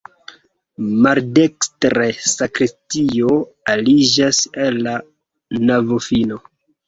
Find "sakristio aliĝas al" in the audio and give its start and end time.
2.29-4.81